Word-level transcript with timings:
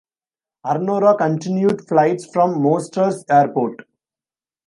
Arnoro 0.65 1.15
continued 1.15 1.87
flights 1.87 2.25
form 2.33 2.59
Mostar's 2.59 3.23
airport. 3.29 3.83